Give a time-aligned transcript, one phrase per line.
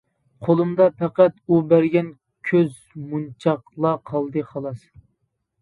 [0.45, 2.09] قولۇمدا پەقەت ئۇ بەرگەن
[2.49, 2.71] كۆز
[3.13, 4.83] مونچاقلا قالدى خالاس.